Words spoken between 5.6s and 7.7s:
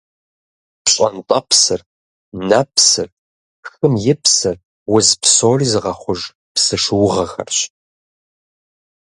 зыгъэхъуж псы шуугъэхэрщ.